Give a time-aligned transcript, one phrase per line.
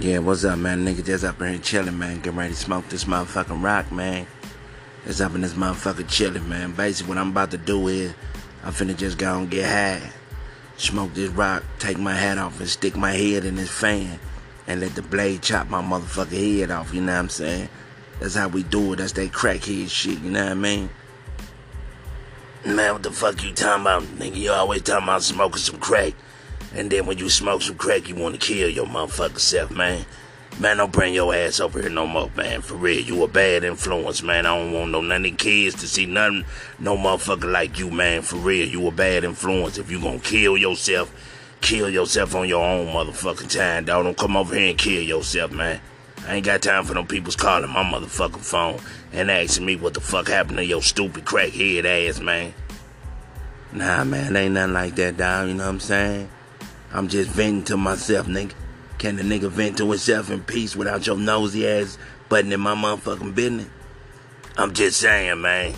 [0.00, 0.84] Yeah, what's up, man?
[0.84, 2.16] Nigga just up in here chilling, man.
[2.16, 4.26] Getting ready to smoke this motherfucking rock, man.
[5.06, 6.72] Just up in this motherfucker chilling, man.
[6.72, 8.12] Basically, what I'm about to do is,
[8.64, 10.10] I'm finna just go and get high.
[10.78, 14.18] Smoke this rock, take my hat off, and stick my head in this fan.
[14.66, 17.68] And let the blade chop my motherfucking head off, you know what I'm saying?
[18.18, 18.96] That's how we do it.
[18.96, 20.90] That's that crackhead shit, you know what I mean?
[22.66, 24.02] Man, what the fuck you talking about?
[24.02, 26.14] Nigga, you always talking about smoking some crack.
[26.74, 30.04] And then when you smoke some crack, you want to kill your motherfucking self, man.
[30.60, 32.62] Man, don't bring your ass over here no more, man.
[32.62, 34.46] For real, you a bad influence, man.
[34.46, 36.44] I don't want no none of kids to see nothing,
[36.78, 38.22] no motherfucker like you, man.
[38.22, 39.78] For real, you a bad influence.
[39.78, 41.12] If you gonna kill yourself,
[41.60, 44.04] kill yourself on your own motherfucking time, dog.
[44.04, 45.80] Don't come over here and kill yourself, man.
[46.26, 48.80] I ain't got time for them people's calling my motherfucking phone
[49.12, 52.54] and asking me what the fuck happened to your stupid crackhead ass, man.
[53.72, 55.48] Nah, man, ain't nothing like that, dog.
[55.48, 56.30] You know what I'm saying?
[56.94, 58.52] I'm just venting to myself, nigga.
[58.98, 62.76] Can the nigga vent to himself in peace without your nosy ass butting in my
[62.76, 63.66] motherfucking business?
[64.56, 65.74] I'm just saying, man.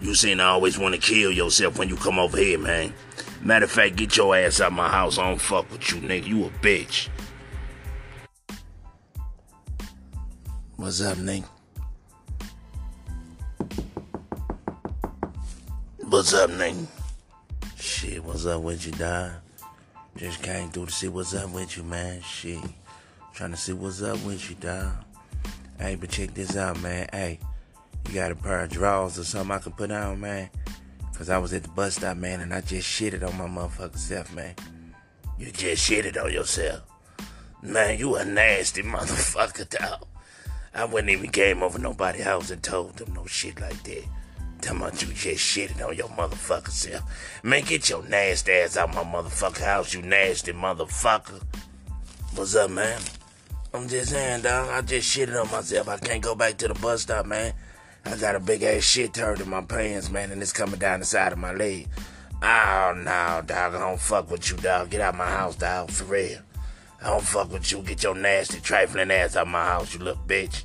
[0.00, 2.94] You seem to always want to kill yourself when you come over here, man.
[3.42, 5.18] Matter of fact, get your ass out my house.
[5.18, 6.26] I don't fuck with you, nigga.
[6.26, 7.08] You a bitch.
[10.76, 11.44] What's up, nigga?
[15.98, 16.86] What's up, nigga?
[17.78, 19.32] Shit, what's up with you, dog?
[20.16, 22.22] Just came through to see what's up with you, man.
[22.22, 22.58] Shit.
[23.34, 24.92] Trying to see what's up with you, dog.
[25.78, 27.06] Hey, but check this out, man.
[27.12, 27.38] Hey,
[28.08, 30.48] you got a pair of drawers or something I can put on, man?
[31.18, 33.98] Cause I was at the bus stop, man, and I just shitted on my motherfucking
[33.98, 34.54] self, man.
[35.38, 36.82] You just shitted on yourself.
[37.62, 40.06] Man, you a nasty motherfucker, dog.
[40.74, 44.04] I wouldn't even came over nobody's house and told them no shit like that.
[44.60, 47.02] Tell about you just shitting on your motherfucker self.
[47.42, 51.42] Man, get your nasty ass out my motherfucker house, you nasty motherfucker.
[52.34, 53.00] What's up, man?
[53.72, 55.88] I'm just saying, dog, I just shitted on myself.
[55.88, 57.52] I can't go back to the bus stop, man.
[58.04, 61.00] I got a big ass shit turd in my pants, man, and it's coming down
[61.00, 61.88] the side of my leg.
[62.42, 64.90] Oh, no, dog, I don't fuck with you, dog.
[64.90, 66.38] Get out my house, dog, for real.
[67.02, 67.82] I don't fuck with you.
[67.82, 70.64] Get your nasty, trifling ass out my house, you little bitch.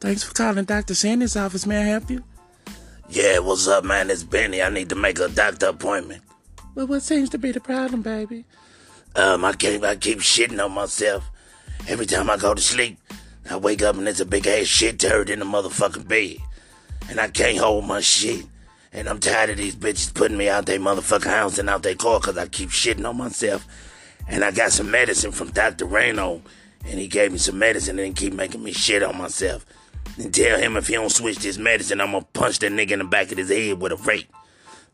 [0.00, 0.94] Thanks for calling Dr.
[0.94, 1.66] Sandy's office.
[1.66, 2.22] May I help you?
[3.08, 4.10] Yeah, what's up, man?
[4.10, 4.62] It's Benny.
[4.62, 6.22] I need to make a doctor appointment.
[6.74, 8.44] Well, what seems to be the problem, baby?
[9.16, 9.82] Um, I can't.
[9.84, 11.28] I keep shitting on myself.
[11.88, 12.98] Every time I go to sleep,
[13.50, 16.36] I wake up and there's a big ass shit turd in the motherfucking bed,
[17.08, 18.46] and I can't hold my shit.
[18.92, 21.94] And I'm tired of these bitches putting me out their motherfucking house and out their
[21.94, 23.66] car because I keep shitting on myself.
[24.28, 25.86] And I got some medicine from Dr.
[25.86, 26.42] Reno,
[26.86, 29.64] and he gave me some medicine and keep making me shit on myself.
[30.18, 32.98] And tell him if he don't switch this medicine, I'm gonna punch that nigga in
[32.98, 34.28] the back of his head with a rake.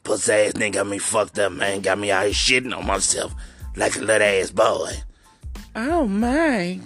[0.03, 1.81] Puss ass nigga got me fucked up, man.
[1.81, 3.35] Got me out here shitting on myself
[3.75, 5.03] like a little ass boy.
[5.75, 6.81] Oh, my.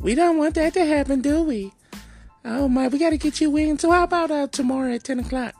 [0.00, 1.72] We don't want that to happen, do we?
[2.44, 2.88] Oh, my.
[2.88, 3.78] We got to get you in.
[3.78, 5.54] So, how about uh, tomorrow at 10 o'clock?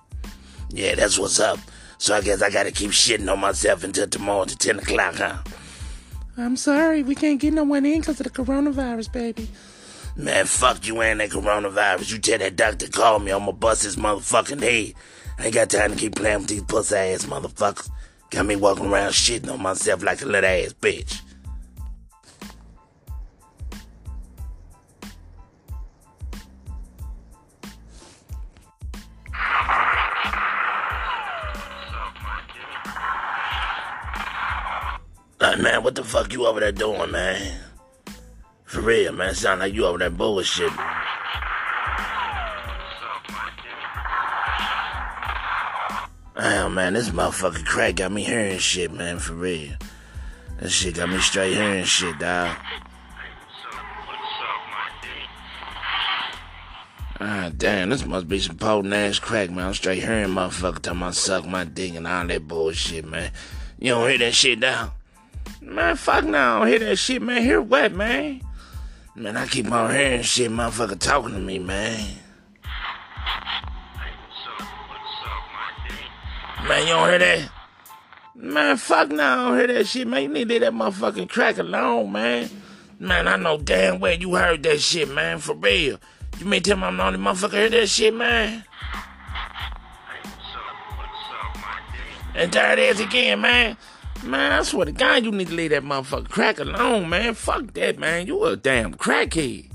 [0.70, 1.58] Yeah, that's what's up.
[2.00, 5.36] So I guess I gotta keep shitting on myself until tomorrow to 10 o'clock, huh?
[6.38, 7.02] I'm sorry.
[7.02, 9.50] We can't get no one in because of the coronavirus, baby.
[10.20, 12.12] Man, fuck you and that coronavirus.
[12.12, 14.94] You tell that doctor call me, I'ma bust his motherfucking head.
[15.38, 17.88] I ain't got time to keep playing with these pussy ass motherfuckers.
[18.28, 21.22] Got me walking around shitting on myself like a little ass bitch.
[35.40, 37.69] Hey, man, what the fuck you over there doing, man?
[38.70, 39.34] For real, man.
[39.34, 40.70] Sound like you over that bullshit.
[46.36, 49.72] Oh man, this motherfucking crack got me hearing shit, man, for real.
[50.60, 52.56] That shit got me straight hearing shit, dog.
[57.18, 59.66] Ah, damn, this must be some potent ass crack, man.
[59.66, 63.32] I'm straight hearing motherfucker talking about suck my dick and all that bullshit, man.
[63.80, 64.92] You don't hear that shit, dog?
[65.60, 67.42] Man, fuck no, I don't hear that shit, man.
[67.42, 68.42] Hear what, man?
[69.20, 72.06] Man, I keep on hearing shit, motherfucker talking to me, man.
[76.66, 77.50] Man, you don't hear that?
[78.34, 80.22] Man, fuck no, I don't hear that shit, man.
[80.22, 82.48] You need to leave that motherfucking crack alone, man.
[82.98, 86.00] Man, I know damn well you heard that shit, man, for real.
[86.38, 88.64] You may tell me I'm the only motherfucker heard that shit, man?
[92.34, 93.76] And there it is again, man.
[94.22, 97.32] Man, I swear to God, you need to leave that motherfucker crack alone, man.
[97.34, 98.26] Fuck that, man.
[98.26, 99.70] You a damn crackhead.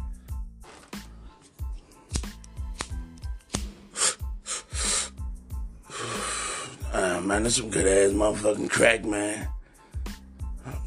[6.94, 9.48] uh, man, that's some good ass motherfucking crack, man.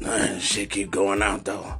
[0.05, 1.77] Uh, shit keep going out though.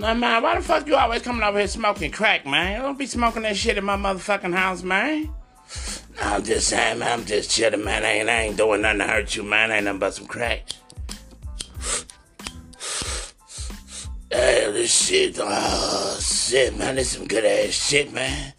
[0.00, 2.80] Nah, man, why the fuck you always coming over here smoking crack, man?
[2.80, 5.28] Don't be smoking that shit in my motherfucking house, man.
[6.18, 8.02] I'm just saying, man, I'm just chilling, man.
[8.02, 9.70] I ain't, I ain't doing nothing to hurt you, man.
[9.70, 10.70] I Ain't nothing but some crack.
[14.30, 16.96] Hey, this shit, oh, shit, man.
[16.96, 18.54] This some good ass shit, man.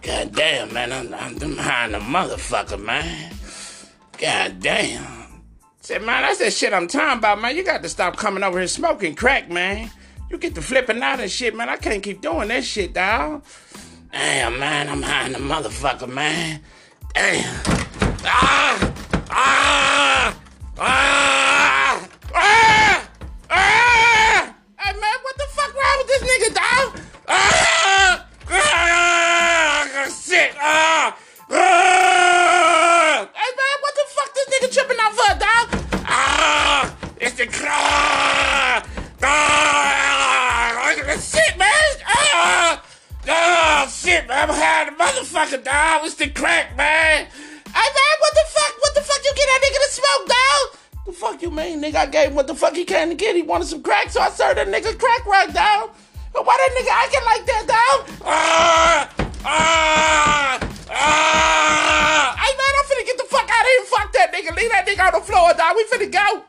[0.00, 0.92] God damn, man.
[0.92, 3.34] I'm, I'm behind the motherfucker, man.
[4.16, 5.42] God damn.
[5.82, 7.54] Say, man, that's that shit I'm talking about, man.
[7.54, 9.90] You got to stop coming over here smoking crack, man.
[10.30, 11.70] You get to flipping out and shit, man.
[11.70, 13.42] I can't keep doing that shit, dog.
[14.12, 16.60] Damn, man, I'm behind the motherfucker, man.
[17.14, 17.62] Damn.
[18.24, 18.94] Ah!
[19.30, 20.36] Ah!
[20.78, 22.08] Ah!
[22.34, 23.08] Ah!
[23.50, 24.54] Ah!
[24.78, 27.00] Hey, man, what the fuck wrong with this nigga, dog?
[27.26, 28.26] Ah!
[28.50, 30.08] Ah!
[30.08, 30.52] Shit!
[30.60, 31.16] Ah!
[31.50, 33.28] Ah!
[33.34, 35.66] Hey, man, what the fuck this nigga tripping out for, dog?
[36.06, 36.96] Ah!
[37.18, 38.84] It's the ah!
[39.22, 39.68] Ah!
[41.20, 41.68] Shit, man!
[42.06, 42.82] Ah!
[43.28, 44.27] Oh, shit, man.
[44.38, 46.06] I'm the motherfucker, dog.
[46.06, 47.26] It's the crack, man.
[47.26, 48.72] Hey, man, what the fuck?
[48.78, 50.78] What the fuck you get that nigga to smoke, dog?
[51.06, 51.96] The fuck you mean, nigga?
[51.96, 53.34] I gave him what the fuck he came to get.
[53.34, 55.90] He wanted some crack, so I served that nigga crack right, dog.
[56.32, 58.22] But why that nigga acting like that, dog?
[58.24, 59.10] Ah!
[59.44, 60.58] Ah!
[60.88, 62.36] Ah!
[62.38, 63.84] Hey, man, I'm finna get the fuck out of here.
[63.86, 64.56] Fuck that nigga.
[64.56, 65.74] Leave that nigga on the floor, dog.
[65.74, 66.47] We finna go.